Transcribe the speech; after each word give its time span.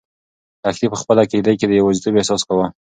لښتې 0.63 0.87
په 0.91 0.97
خپله 1.01 1.23
کيږدۍ 1.31 1.55
کې 1.59 1.65
د 1.67 1.73
یوازیتوب 1.79 2.13
احساس 2.17 2.41
کاوه. 2.47 2.67